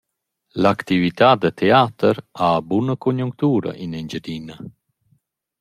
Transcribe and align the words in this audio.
L’actività 0.61 1.29
da 1.41 1.51
teater 1.59 2.17
ha 2.39 2.49
buna 2.69 2.93
conjunctura 3.03 3.71
in 3.83 3.91
Engiadina. 3.99 4.55